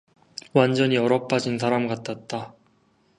완전히 0.53 0.97
얼어 0.97 1.27
빠진 1.27 1.59
사람같았다. 1.59 2.55